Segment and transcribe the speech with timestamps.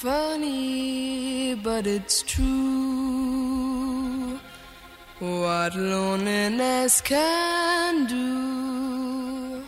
[0.00, 2.40] Funny, but it's true.
[5.18, 9.62] What loneliness can do.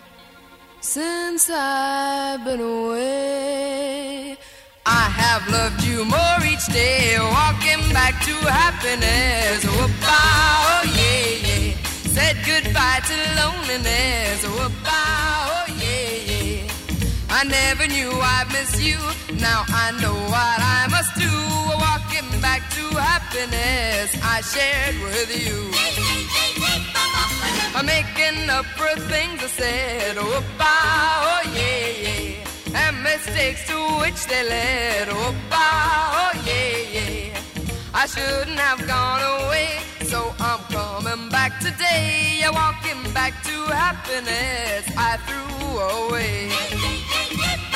[0.80, 4.38] Since I've been away,
[4.86, 9.66] I have loved you more each day, walking back to happiness.
[9.68, 11.76] Oh, oh yeah, yeah.
[12.16, 14.44] Said goodbye to loneliness.
[14.44, 15.01] Yeah.
[17.42, 18.98] I never knew I'd miss you.
[19.40, 21.34] Now I know what I must do.
[21.84, 25.58] Walking back to happiness I shared with you.
[27.74, 30.18] I'm making up for things I said.
[30.18, 32.22] Oh, oh yeah, yeah
[32.74, 35.08] and mistakes to which they led.
[35.10, 37.40] Oh, oh, yeah, yeah.
[37.92, 40.61] I shouldn't have gone away, so I'm
[41.12, 42.38] coming back today.
[42.40, 46.48] Yeah, walking back to happiness I threw away.
[46.48, 47.71] Walking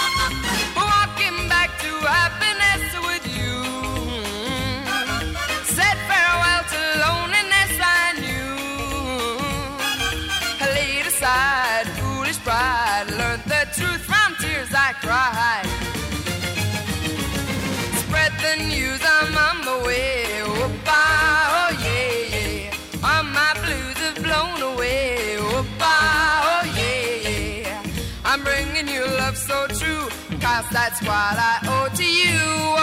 [30.63, 32.41] true, that's what I owe to you.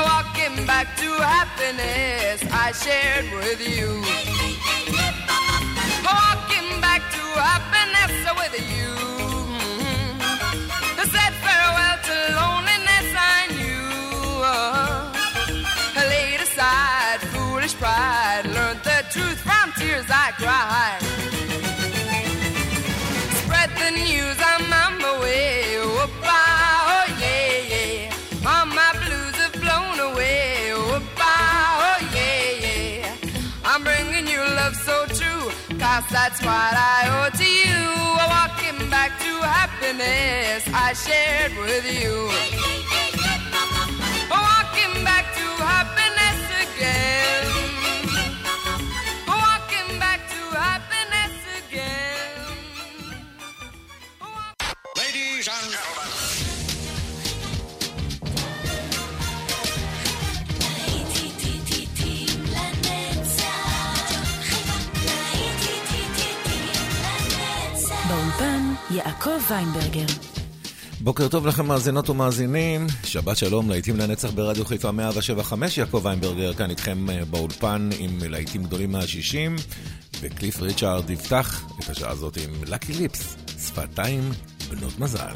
[0.09, 3.89] Walking back to happiness I shared with you.
[6.05, 8.93] Walking back to happiness with you.
[10.99, 13.85] I said farewell to loneliness I knew.
[15.95, 21.01] I laid aside foolish pride, learned the truth from tears I cried.
[23.41, 24.37] Spread the news,
[36.01, 37.83] true, that's what I owe to you.
[38.33, 42.29] Walking back to happiness I shared with you.
[44.29, 47.52] Walking back to happiness again.
[69.05, 70.05] יעקב ויינברגר.
[70.99, 76.69] בוקר טוב לכם מאזינות ומאזינים, שבת שלום, להיטים לנצח ברדיו חיפה 175, יעקב ויינברגר כאן
[76.69, 79.55] איתכם אה, באולפן עם להיטים גדולים מהשישים,
[80.21, 83.35] וקליף ריצ'ארד יפתח את השעה הזאת עם לקי ליפס,
[83.67, 84.31] שפתיים
[84.69, 85.35] בנות מזל.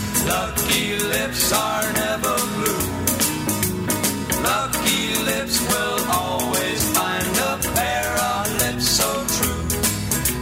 [0.25, 2.85] Lucky lips are never blue.
[4.43, 9.65] Lucky lips will always find a pair of lips so true.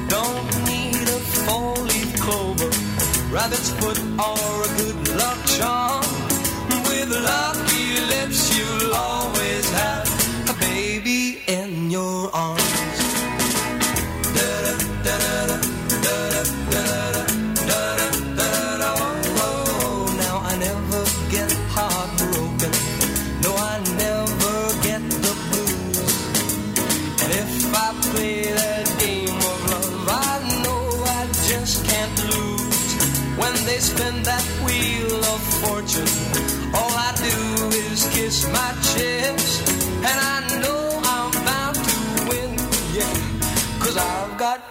[0.07, 2.69] Don't need a four-leaf clover,
[3.33, 6.05] rabbit's foot, or a good luck charm.
[6.87, 7.58] With lucky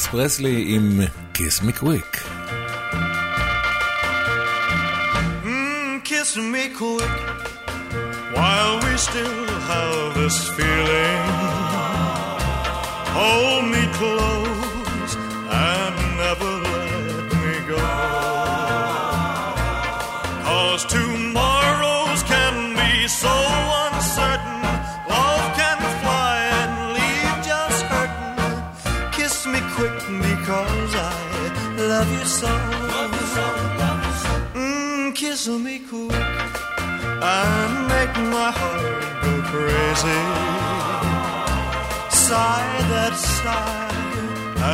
[0.00, 1.00] ואלוויס פרסלי עם
[1.34, 2.12] Kiss Me Quick.
[5.44, 7.16] Mm, kiss me quick
[8.36, 11.24] while we still have this feeling.
[13.18, 13.64] Hold
[35.41, 40.21] Kiss me quick and make my heart go crazy.
[42.25, 43.89] Sigh that sigh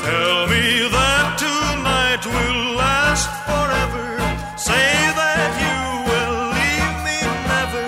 [0.07, 0.65] Tell me
[0.97, 4.07] that tonight will last forever.
[4.57, 4.89] Say
[5.21, 7.17] that you will leave me
[7.53, 7.87] never.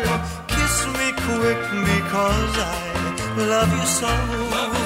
[0.54, 2.78] Kiss me quick because I
[3.50, 4.83] love you so.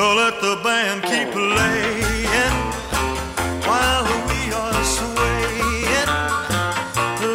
[0.00, 2.54] Oh, let the band keep playing
[3.66, 6.10] while we are swaying.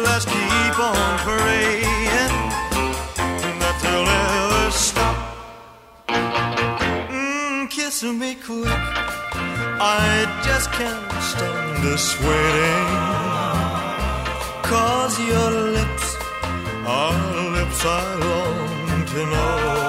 [0.02, 2.32] Let's keep on praying
[3.60, 5.16] that they'll never stop.
[6.08, 8.82] Mm, kiss me quick.
[9.78, 12.88] I just can't stand this waiting.
[14.62, 16.16] Cause your lips
[16.86, 19.83] are lips I long to know.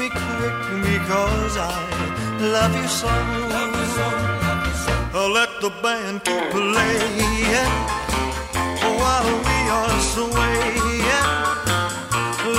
[0.00, 0.58] Me quick
[0.92, 1.76] because I
[2.54, 3.12] love you so.
[5.12, 7.72] Oh, let the band keep playing
[9.00, 11.04] while we are swaying.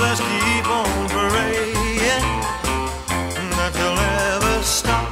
[0.02, 2.26] Let's keep on praying
[3.56, 5.08] that they'll never stop.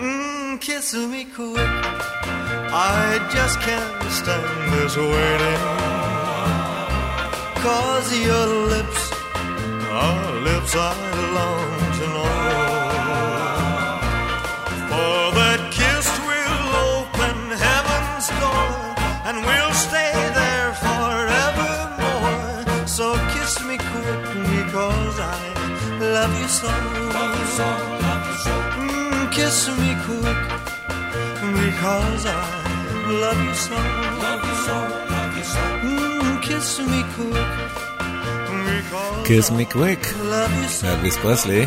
[0.00, 1.72] Mm, kiss me quick.
[2.74, 5.62] I just can't stand this waiting.
[7.62, 9.11] Cause your lips
[9.92, 10.94] are lips I
[11.36, 12.34] long to know.
[14.90, 17.36] For that kiss will open
[17.66, 18.72] heaven's door
[19.28, 22.36] and we'll stay there forevermore.
[22.86, 24.22] So kiss me quick
[24.56, 25.40] because I
[26.00, 26.68] love you so.
[28.80, 30.42] Mm, kiss me quick
[31.60, 32.44] because I
[33.22, 33.76] love you so.
[33.76, 34.22] Mm,
[36.42, 37.81] kiss me quick because Kiss Me Quick,
[38.72, 40.86] Love you so.
[40.86, 41.66] אלוויס פרסלי.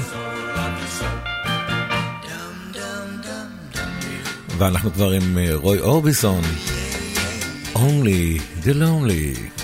[4.58, 6.42] ואנחנו כבר עם אה, רוי אורביסון.
[7.76, 9.55] Only the Lonely.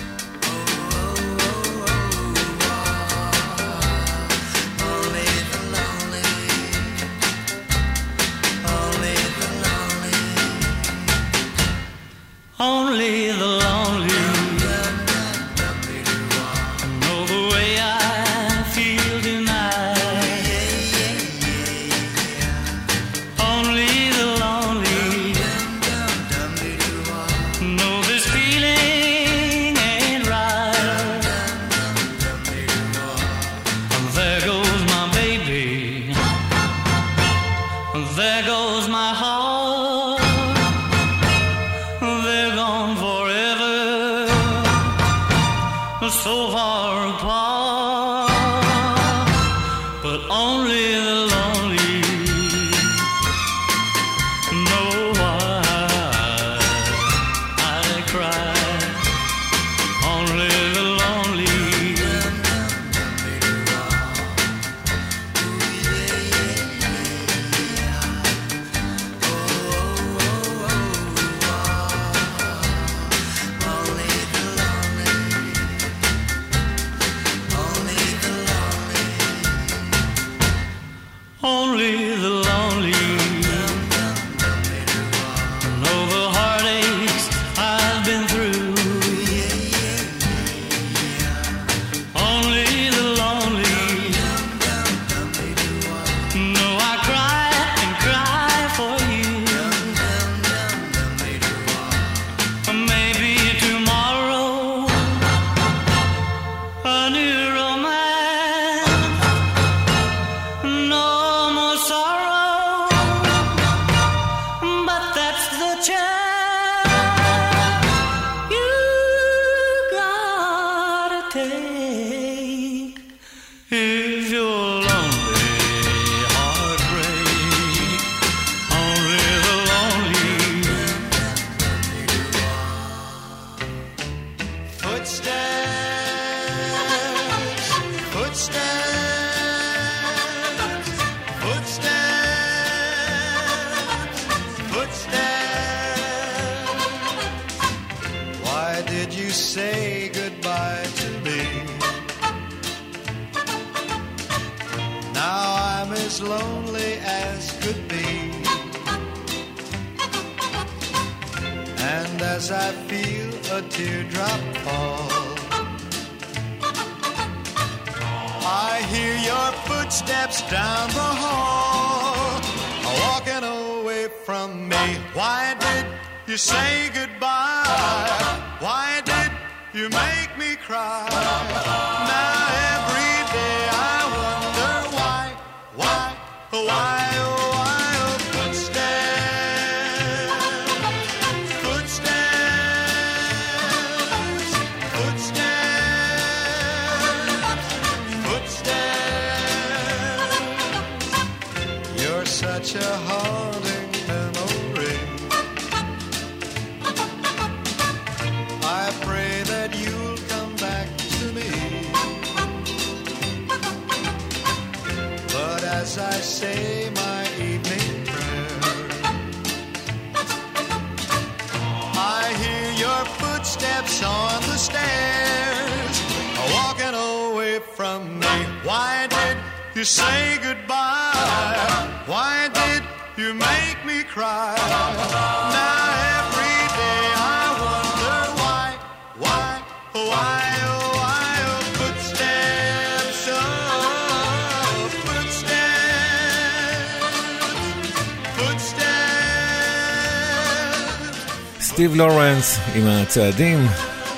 [251.82, 253.68] סטיב לורנס עם הצעדים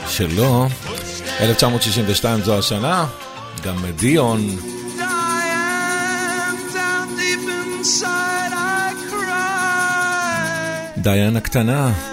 [0.07, 0.67] שלו.
[1.39, 3.05] 1962 זו השנה,
[3.63, 4.39] גם דיון.
[10.97, 12.12] דיין הקטנה.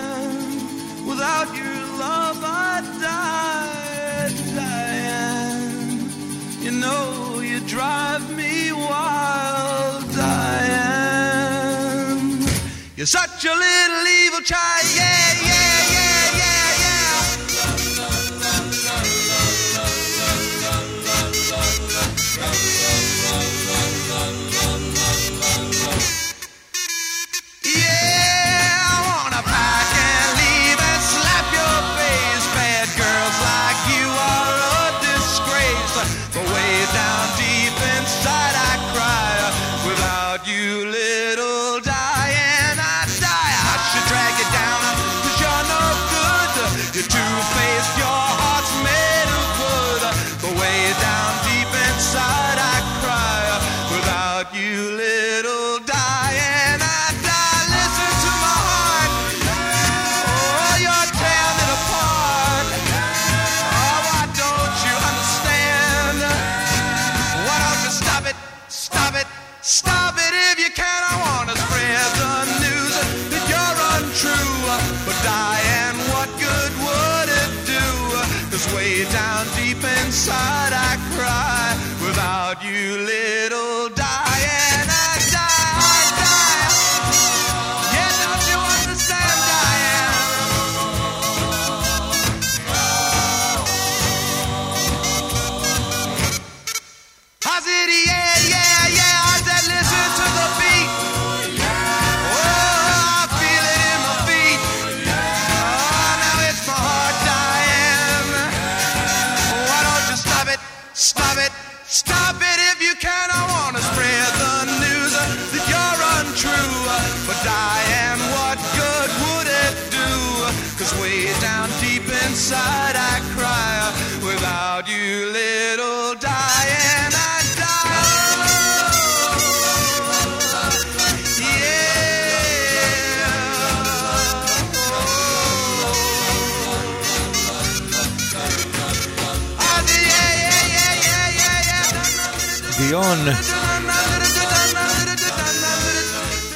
[142.91, 143.19] ציון.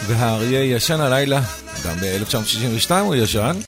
[0.06, 1.40] והאריה ישן הלילה,
[1.84, 3.58] גם ב-1962 הוא ישן.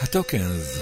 [0.00, 0.78] הטוקנס.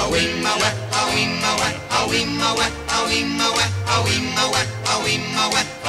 [0.00, 4.64] Awim away, awim away, awim away, awim away, awim away,
[4.94, 5.79] awim away.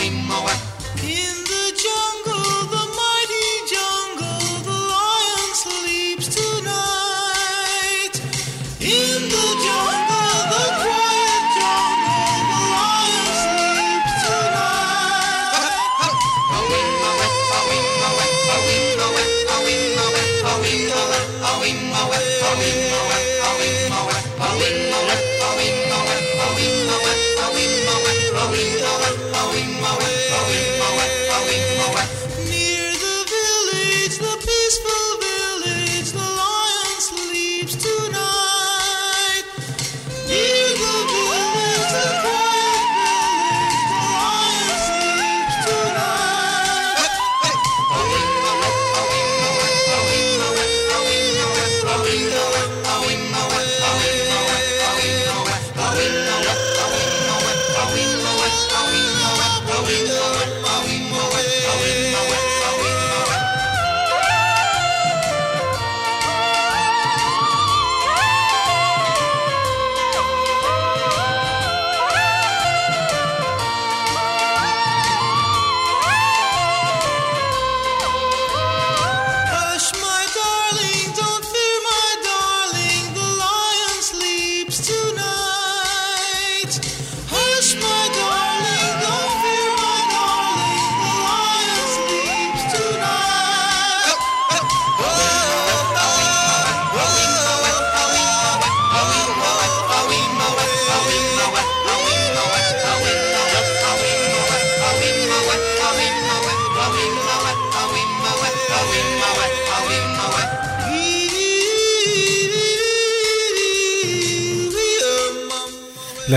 [0.00, 0.69] In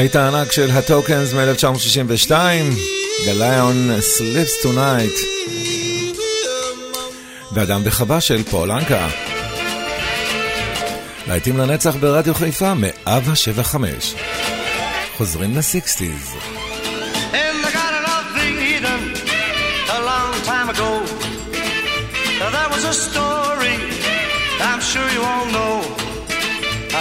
[0.04, 2.32] להיט הענק של הטוקנס מ-1962,
[3.26, 5.26] The Lion Sleeps Tonight,
[7.52, 9.08] ואדם בחווה של פול אנקה.
[11.28, 14.16] להיטים לנצח ברדיו חיפה, 175.
[15.18, 16.36] חוזרים לסיקסטיז.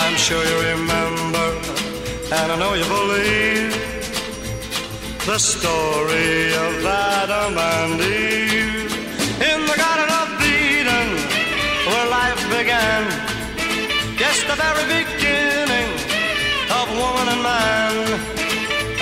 [0.05, 1.42] I'm sure you remember,
[2.39, 3.73] and I know you believe
[5.27, 8.93] the story of Adam and Eve.
[9.51, 11.09] In the Garden of Eden,
[11.89, 13.03] where life began,
[14.23, 15.91] yes, the very beginning
[16.79, 17.97] of woman and man.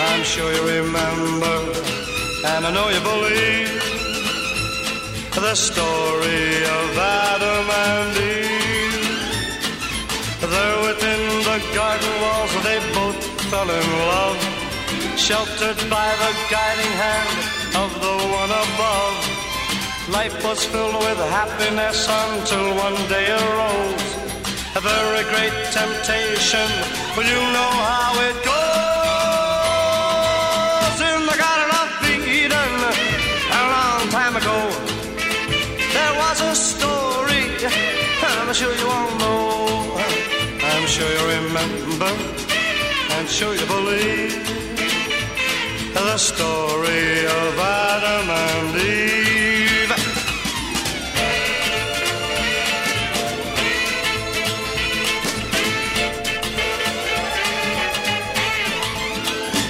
[0.09, 1.57] I'm sure you remember,
[2.53, 3.71] and I know you believe
[5.47, 8.40] the story of Adam and Eve.
[11.81, 14.41] Garden walls, they both fell in love,
[15.27, 17.39] sheltered by the guiding hand
[17.83, 19.17] of the one above.
[20.19, 24.09] Life was filled with happiness until one day arose
[24.79, 26.69] a very great temptation.
[27.33, 28.61] You know how it goes
[31.11, 31.89] in the Garden of
[32.41, 32.75] Eden
[33.61, 34.59] a long time ago.
[35.97, 37.43] There was a story,
[38.27, 39.40] I'm sure you all know.
[40.91, 42.13] I'm sure you remember,
[43.13, 44.35] and sure you believe
[45.95, 49.93] the story of Adam and Eve.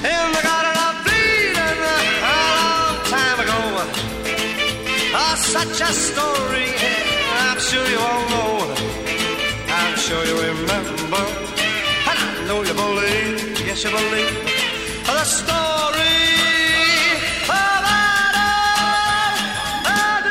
[0.08, 1.78] In the Garden of Eden
[2.24, 3.60] a long time ago.
[5.12, 6.68] Oh, such a story,
[7.42, 8.74] I'm sure you all know.
[9.68, 10.99] I'm sure you remember,
[12.49, 14.35] know you believe, yes you believe,
[15.07, 16.21] the story
[17.59, 17.81] of
[18.13, 18.65] Adam
[19.99, 20.25] and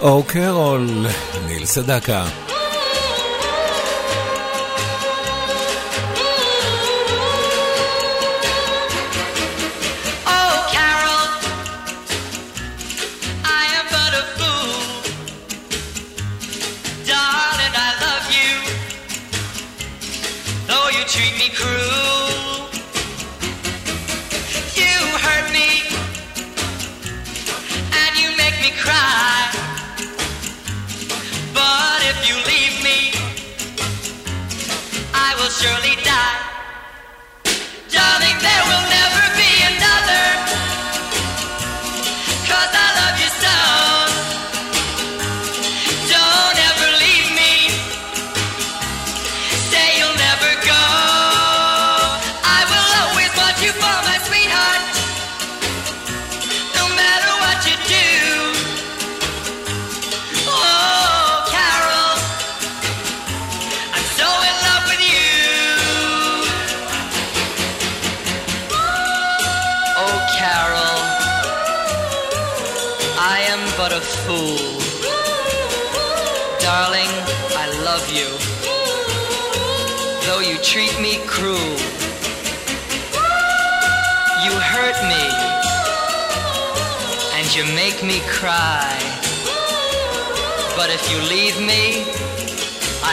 [0.00, 1.06] או קרול,
[1.46, 2.24] ניל סדקה.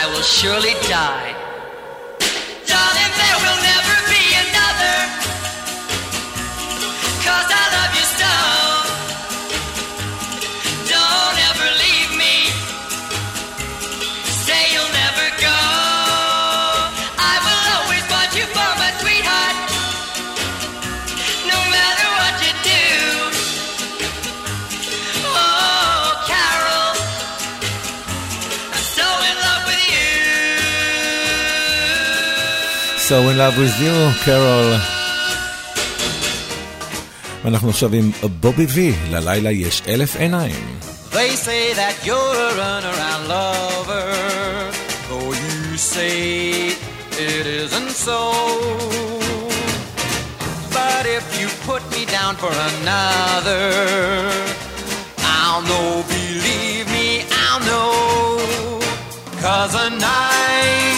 [0.01, 1.38] I will surely die.
[33.08, 34.74] So in love with you, קרול.
[37.44, 40.78] ואנחנו עכשיו עם בובי וי, ללילה יש אלף עיניים.
[41.12, 44.08] They say that you're a runaround lover,
[45.08, 46.16] though you say
[47.28, 48.20] it isn't so.
[50.78, 53.66] But if you put me down for another,
[55.36, 57.08] I'll know, believe me,
[57.42, 58.80] I'll know.
[59.44, 60.97] Cause a night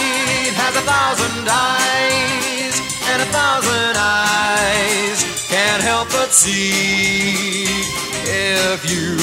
[0.82, 2.74] a thousand eyes,
[3.10, 7.66] and a thousand eyes can't help but see
[8.26, 9.14] if you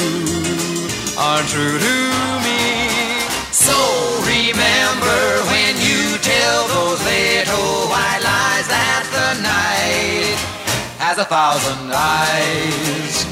[1.19, 1.95] are true to
[2.45, 2.63] me.
[3.51, 3.75] So
[4.23, 5.19] remember
[5.51, 10.39] when you tell those little white lies that the night
[11.03, 13.25] has a thousand eyes.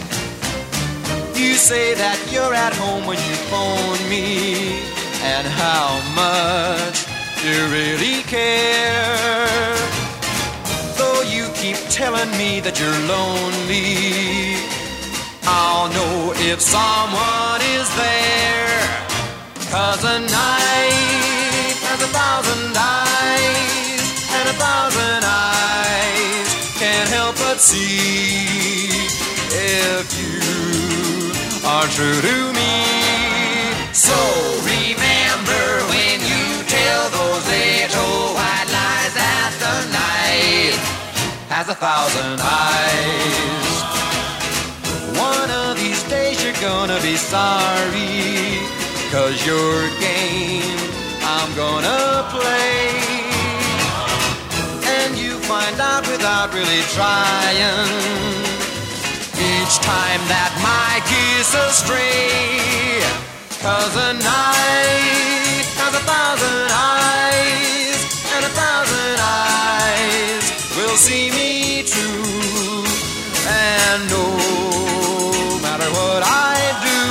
[1.39, 4.83] You say that you're at home when you phone me,
[5.23, 7.06] and how much
[7.43, 9.75] you really care.
[10.97, 14.57] Though you keep telling me that you're lonely,
[15.43, 18.79] I'll know if someone is there.
[19.69, 24.03] Cause a night has a thousand eyes,
[24.37, 28.87] and a thousand eyes can't help but see
[29.51, 32.73] if you are true to me.
[33.93, 34.66] So
[41.67, 43.75] has a thousand eyes.
[45.19, 48.59] One of these days you're gonna be sorry,
[49.11, 50.79] cause your game
[51.23, 52.87] I'm gonna play.
[54.95, 57.57] And you find out without really trying.
[59.35, 63.03] Each time that my kiss astray,
[63.59, 67.76] cause a night has a thousand eyes,
[70.97, 72.83] see me true.
[73.45, 74.25] And no
[75.61, 76.57] matter what I
[76.89, 77.05] do,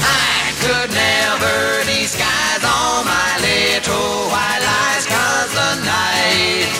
[0.00, 6.72] I could never disguise all my little white lies, cause the night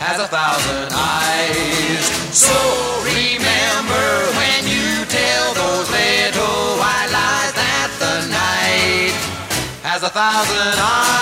[0.00, 2.04] has a thousand eyes.
[2.32, 2.56] So
[3.04, 4.08] remember
[4.40, 9.12] when you tell those little white lies that the night
[9.84, 11.12] has a thousand eyes.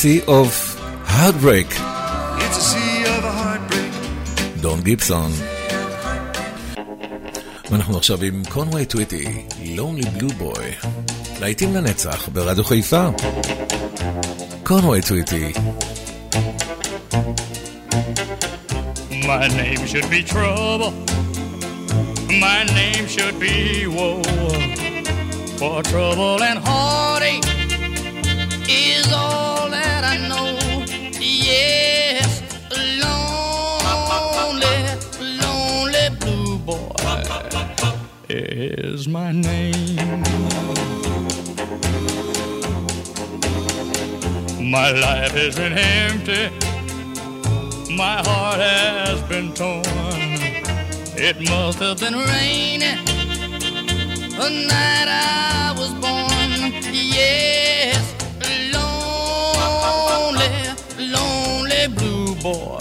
[0.00, 0.50] Sea of
[1.06, 3.92] Heartbreak, It's a sea of heartbreak.
[4.60, 5.32] דון גיבסון.
[7.70, 9.24] ואנחנו עכשיו עם קונווי טוויטי,
[9.76, 10.86] Lonely Blue Boy.
[11.40, 13.08] להיטים לנצח ברדיו חיפה.
[14.64, 15.52] קונווי טוויטי.
[19.10, 20.92] My name should be trouble.
[22.46, 24.22] My name should be woe.
[25.58, 27.09] For trouble and heartache
[38.61, 40.21] Is my name.
[44.59, 46.49] My life has been empty.
[47.95, 49.81] My heart has been torn.
[51.17, 53.03] It must have been raining
[54.37, 56.73] the night I was born.
[56.93, 58.13] Yes,
[58.73, 60.51] lonely,
[61.11, 62.77] lonely blue boy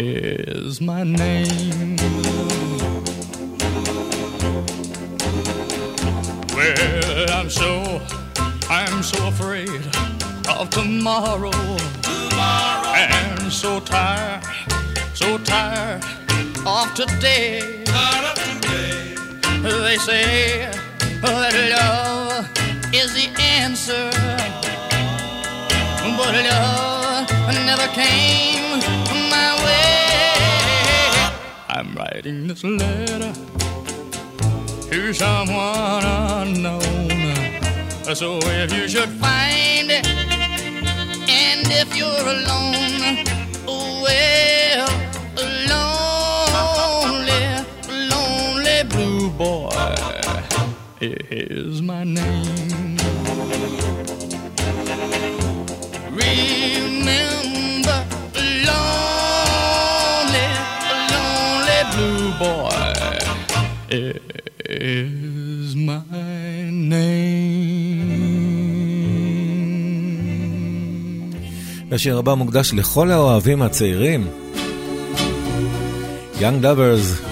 [0.00, 1.97] is my name.
[6.58, 8.02] Well, I'm so,
[8.68, 9.70] I'm so afraid
[10.48, 11.52] of tomorrow.
[12.02, 12.94] Tomorrow.
[12.96, 14.42] And so tired,
[15.14, 16.02] so tired
[16.66, 17.84] of today.
[17.84, 19.14] of today.
[19.62, 20.68] They say
[21.22, 22.50] that love
[22.92, 24.10] is the answer.
[26.02, 26.14] Oh.
[26.18, 27.30] But love
[27.66, 28.80] never came
[29.30, 30.10] my way.
[31.68, 33.57] I'm writing this letter
[34.98, 36.82] to someone unknown.
[38.14, 40.06] So if you should find it,
[41.28, 43.24] and if you're alone,
[44.02, 44.88] well,
[45.70, 47.44] lonely,
[48.10, 49.94] lonely blue boy
[51.00, 52.98] is my name.
[56.10, 57.98] Remember,
[58.66, 60.46] lonely,
[61.12, 62.88] lonely blue boy
[64.68, 68.08] is my name.
[71.92, 74.26] השיר הבא מוקדש לכל האוהבים הצעירים.
[76.40, 77.22] Young Lovers,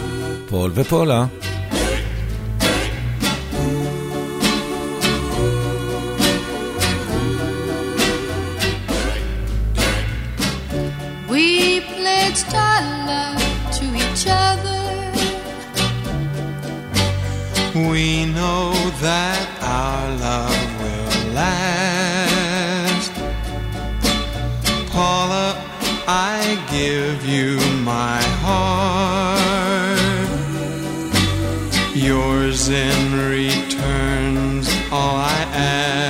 [0.48, 1.26] פול ופולה.
[19.16, 19.48] That
[19.80, 23.12] our love will last.
[24.92, 25.48] Paula,
[26.06, 26.38] I
[26.78, 27.52] give you
[27.94, 29.96] my heart.
[32.08, 33.00] Yours in
[33.34, 36.05] return's all I ask.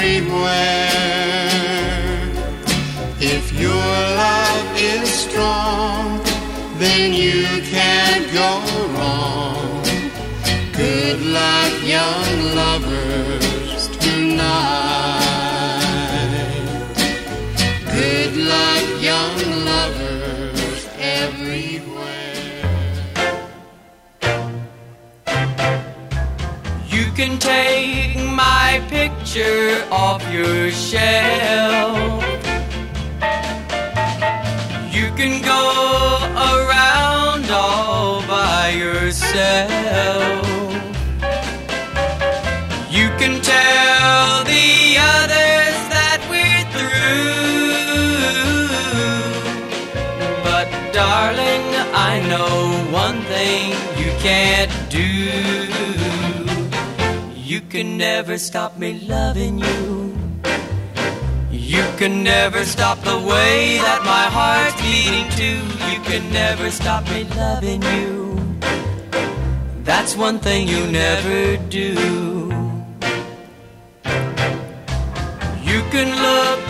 [0.00, 0.88] Everywhere.
[3.20, 3.70] If your
[4.24, 6.22] love is strong,
[6.78, 8.50] then you can't go
[8.94, 9.82] wrong.
[10.72, 12.29] Good luck, young
[57.80, 60.14] can never stop me loving you.
[61.50, 65.62] You can never stop the way that my heart's beating too.
[65.90, 68.38] You can never stop me loving you.
[69.82, 71.92] That's one thing you never do.
[75.68, 76.60] You can look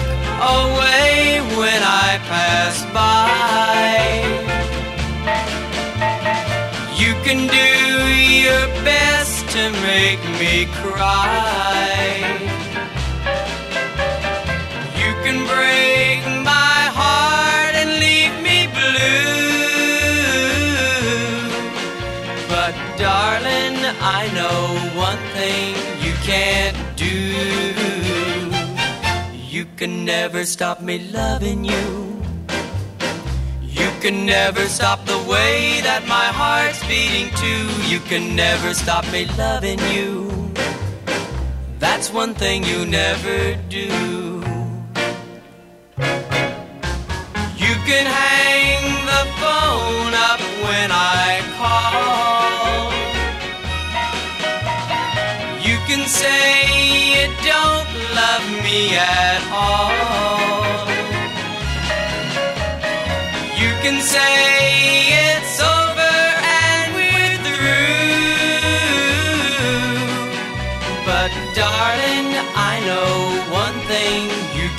[0.61, 3.51] away when I pass by.
[7.03, 7.69] You can do
[8.47, 10.67] your best to make me
[11.01, 12.21] cry.
[15.01, 16.21] You can break
[16.53, 19.31] my heart and leave me blue.
[22.53, 23.77] But darling,
[24.19, 24.61] I know
[25.09, 25.73] one thing
[26.05, 27.19] you can't do.
[29.55, 31.89] You can never stop me loving you.
[33.81, 37.65] You can never stop the way that my heart's beating too.
[37.93, 40.40] You can never stop me loving you.
[41.81, 43.89] That's one thing you never do.
[47.65, 52.93] You can hang the phone up when I call.
[55.67, 56.69] You can say
[57.17, 60.87] you don't love me at all.
[63.59, 64.33] You can say
[65.33, 65.80] it's over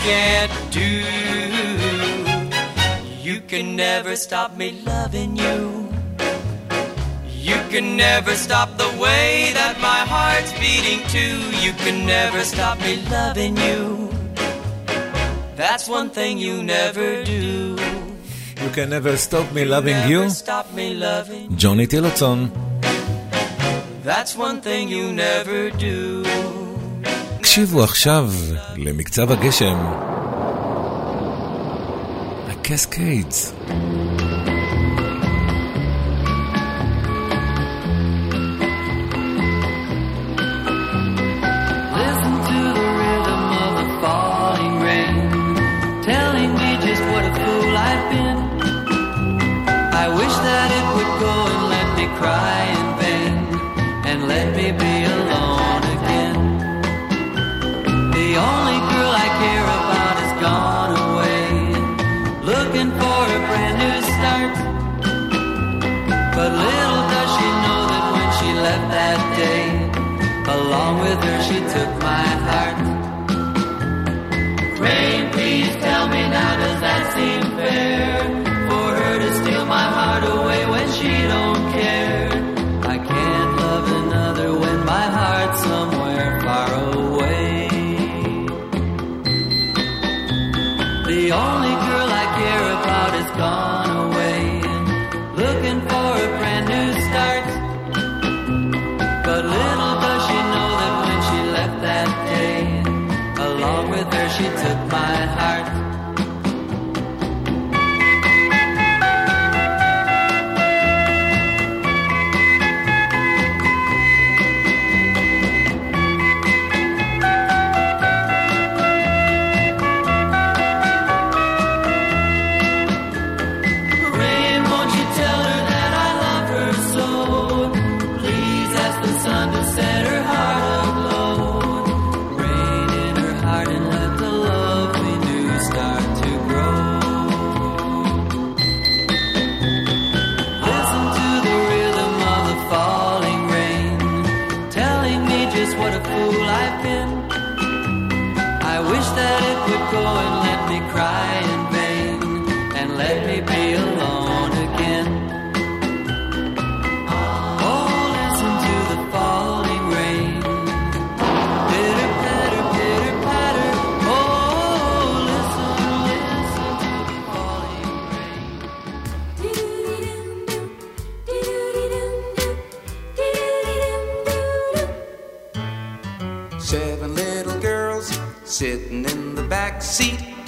[0.07, 0.91] can't do.
[3.27, 5.89] You can never stop me loving you.
[7.49, 11.37] You can never stop the way that my heart's beating too.
[11.65, 14.11] You can never stop me loving you.
[15.55, 17.77] That's one thing you never do.
[18.63, 20.21] You can never stop me loving you.
[20.21, 21.47] Never stop me loving.
[21.59, 22.51] ג'וני טילוצון.
[24.05, 26.60] That's one thing you never do.
[27.52, 28.30] הקשיבו עכשיו
[28.78, 29.78] למקצב הגשם.
[32.48, 33.54] הקסקיידס.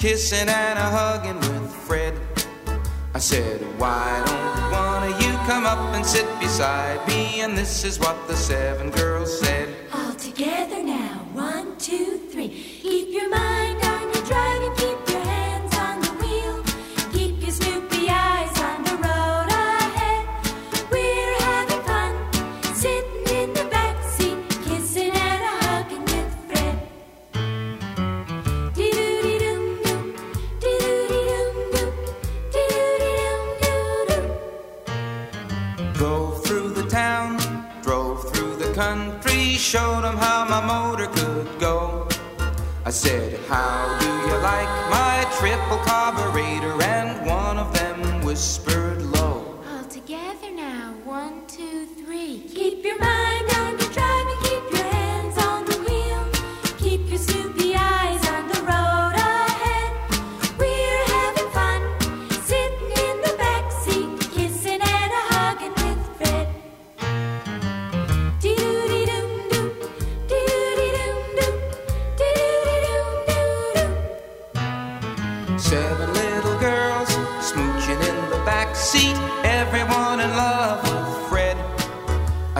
[0.04, 2.12] Kissing and a hugging with Fred.
[3.14, 7.40] I said, Why don't one of you come up and sit beside me?
[7.40, 9.73] And this is what the seven girls said.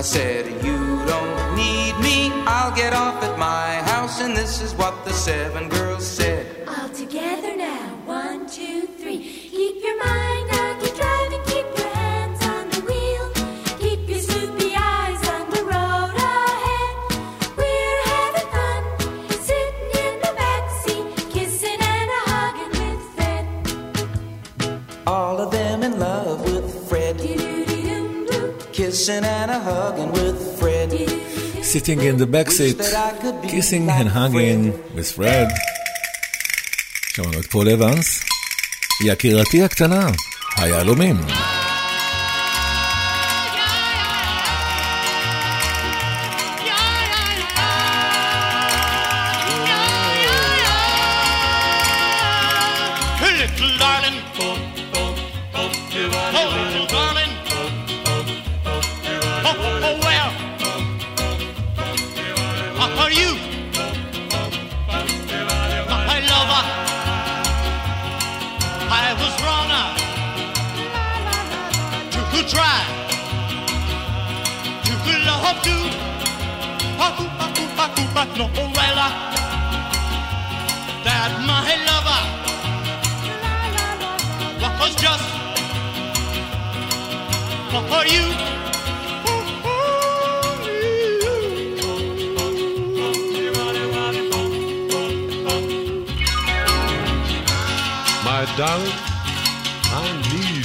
[0.05, 0.77] Said, You
[1.07, 5.71] don't need me, I'll get off at my house, and this is what the seven
[5.71, 6.47] girls said.
[6.69, 7.54] All together
[29.05, 30.91] kissing and a hugging with Fred.
[31.63, 32.81] Sitting in the backseat,
[33.51, 35.49] kissing and hugging with Fred.
[37.15, 38.21] שמענו את פול אבנס,
[39.07, 40.11] יקירתי הקטנה,
[40.57, 41.21] היהלומים.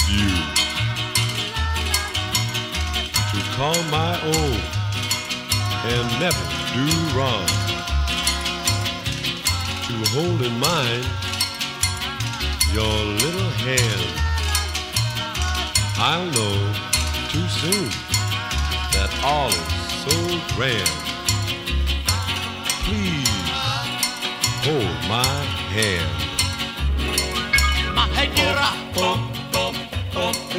[0.09, 0.29] You
[3.31, 4.59] to call my own
[5.91, 6.85] and never do
[7.15, 7.47] wrong.
[9.87, 11.05] To hold in mind
[12.73, 14.09] your little hand.
[15.97, 16.57] I'll know
[17.29, 17.89] too soon
[18.93, 19.57] that all is
[20.05, 20.15] so
[20.55, 20.93] grand.
[22.85, 23.29] Please
[24.65, 25.35] hold my
[25.75, 26.11] hand.
[27.95, 28.07] My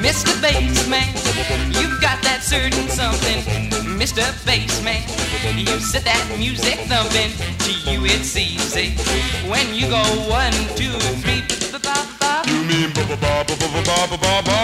[0.00, 0.32] Mr.
[0.40, 1.12] Bassman,
[1.78, 3.42] you've got that certain something.
[3.98, 4.22] Mr.
[4.46, 5.04] Bassman,
[5.58, 7.32] you set that music thumping.
[7.64, 8.96] To you it's easy
[9.48, 11.53] when you go one, two, three.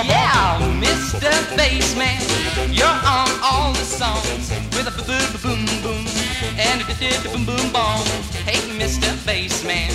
[0.05, 1.33] Yeah, Mr.
[1.57, 2.21] Bassman,
[2.69, 6.05] you're on all the songs with a boom boom boom
[6.59, 6.85] and a
[7.25, 8.05] boom boom boom.
[8.45, 9.09] Hey, Mr.
[9.25, 9.89] Bassman,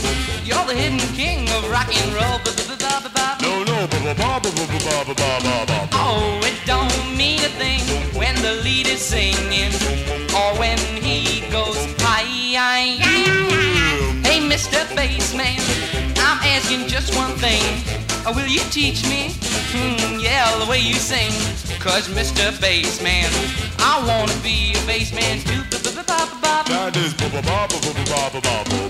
[0.43, 2.39] you're the hidden king of rock and roll.
[3.43, 3.88] No, no,
[5.93, 7.82] oh, it don't mean a thing
[8.17, 9.71] when the lead is singing
[10.34, 12.97] or when he goes hi.
[14.26, 14.84] Hey, Mr.
[14.95, 15.84] Bassman
[16.56, 17.62] asking just one thing.
[18.34, 19.36] Will you teach me?
[19.76, 21.32] Hmm, yeah, the way you sing.
[21.80, 22.51] Cause Mr.
[22.64, 23.30] Bassman,
[23.80, 25.62] I wanna be a bassman too.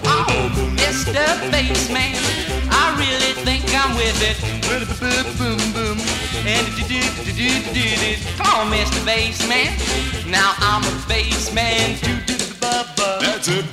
[0.07, 0.21] Oh,
[0.77, 1.25] Mr.
[1.51, 2.15] Bassman,
[2.69, 4.37] I really think I'm with it.
[5.39, 5.97] Boom, boom,
[6.45, 6.67] And.
[8.37, 9.01] Come on, Mr.
[9.09, 9.71] Bassman.
[10.29, 11.97] Now I'm a bassman.
[13.21, 13.65] That's it.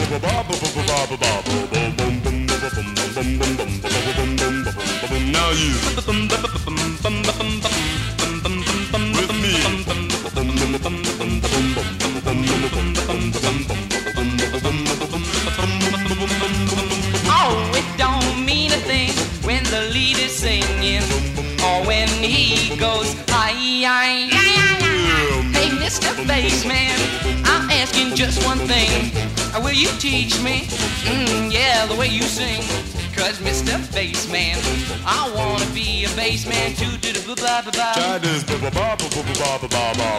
[1.70, 2.41] Boom boom boom.
[2.62, 2.78] Now you
[9.16, 9.54] with me.
[17.26, 19.10] Oh, it don't mean a thing
[19.42, 21.02] when the lead is singing
[21.64, 24.28] or when he goes aye aye.
[25.52, 26.14] Hey, Mr.
[26.28, 27.01] Bassman
[27.82, 29.10] asking just one thing.
[29.52, 30.68] Uh, Will you teach me?
[31.02, 32.62] Mm, yeah, the way you sing.
[33.22, 33.78] Cause Mr.
[33.94, 34.58] Bassman,
[35.06, 36.90] I wanna be a bassman too.
[36.98, 37.92] Do the ba ba ba ba.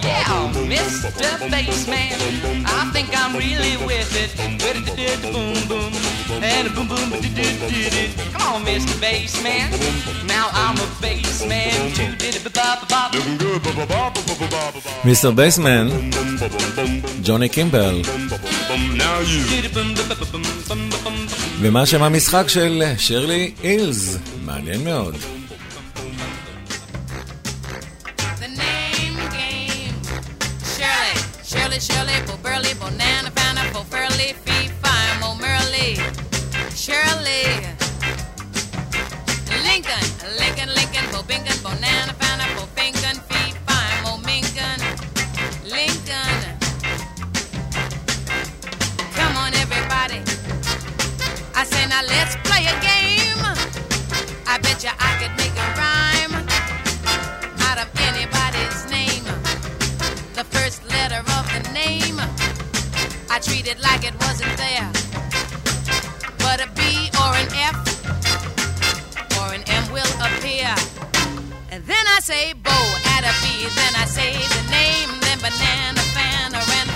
[0.07, 1.11] Yeah, Mr.
[1.51, 2.15] Bassman,
[2.65, 4.31] I think I'm really with it.
[5.33, 5.91] Boom boom,
[6.41, 7.11] and boom boom.
[8.31, 8.95] Come on, Mr.
[9.03, 9.67] Bassman,
[10.25, 12.15] now I'm a bassman too.
[12.15, 13.11] Did it ba ba ba
[15.03, 15.35] Mr.
[15.35, 15.91] Bassman,
[17.21, 18.01] Johnny Cymbal.
[18.95, 19.43] Now you.
[21.65, 24.17] ומה שם המשחק של שרלי אילס?
[24.45, 25.15] מעניין מאוד.
[31.89, 35.91] Shirley, for Burley, for Nana, Fanna, for Furley, Fee, Fine, Mo Merrily,
[36.83, 37.47] Shirley,
[39.67, 40.05] Lincoln,
[40.41, 44.79] Lincoln, Lincoln, for Binkin, for Nana, Fanna, for Finkin, Fee, Fine, Mo Minkin,
[45.75, 46.42] Lincoln.
[51.93, 53.41] Now let's play a game.
[54.49, 56.35] I bet you I could make a rhyme
[57.67, 59.25] out of anybody's name.
[60.33, 62.17] The first letter of the name,
[63.29, 64.89] I treat it like it wasn't there.
[66.43, 66.81] But a B
[67.21, 67.77] or an F
[69.37, 70.73] or an M will appear.
[71.69, 72.77] And then I say Bo
[73.15, 73.45] at a B,
[73.79, 76.89] then I say the name, then banana, fan, or and.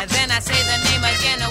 [0.00, 1.42] And then I say the name again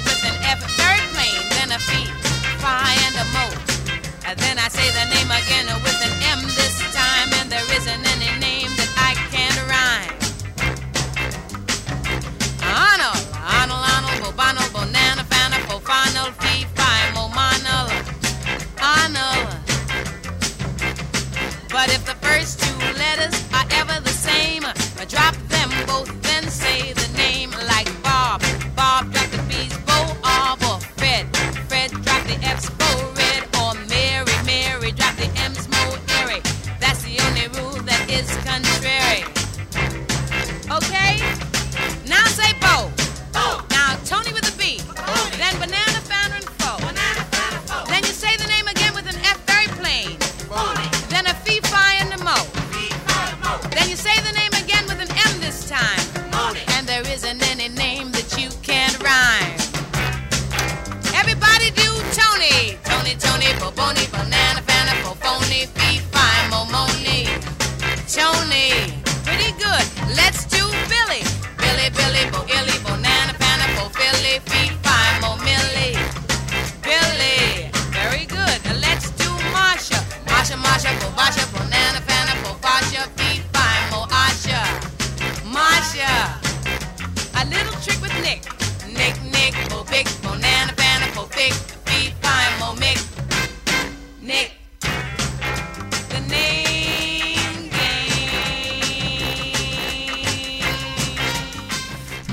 [4.82, 6.00] say the name again with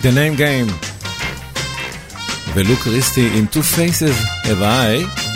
[0.09, 0.69] The Name Game.
[2.57, 5.28] We look Christie עם Two Faces have I.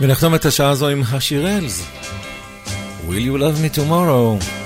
[0.00, 1.86] ונחתום את השעה הזו עם השירלס.
[3.08, 4.65] Will you love me tomorrow?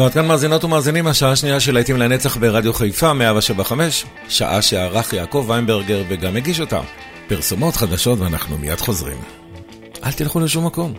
[0.00, 5.44] ועד כאן מאזינות ומאזינים, השעה השנייה של להיטים לנצח ברדיו חיפה, 175, שעה שערך יעקב
[5.48, 6.80] ויינברגר וגם הגיש אותה.
[7.28, 9.16] פרסומות חדשות ואנחנו מיד חוזרים.
[10.04, 10.94] אל תלכו לשום מקום.